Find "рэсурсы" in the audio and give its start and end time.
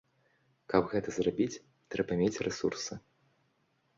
2.47-2.93